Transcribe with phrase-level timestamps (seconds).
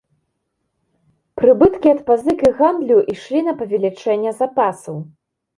[1.41, 4.95] Прыбыткі ад пазык і гандлю ішлі на павелічэнне запасаў.